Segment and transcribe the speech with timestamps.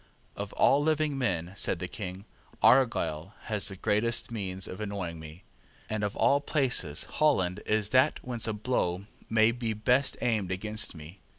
[0.35, 2.25] "Of all men living," said the King,
[2.63, 5.43] "Argyle has the greatest means of annoying me;
[5.91, 10.95] and of all places Holland is that whence a blow may be best aimed against
[10.95, 11.19] me."